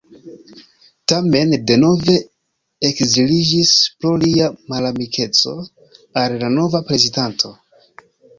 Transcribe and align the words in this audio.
Tamen, 1.11 1.51
li 1.51 1.59
denove 1.71 2.15
ekziliĝis 2.89 3.75
pro 3.99 4.15
lia 4.25 4.49
malamikeco 4.73 5.55
al 6.25 6.35
la 6.45 6.51
nova 6.57 6.83
prezidanto. 6.91 7.55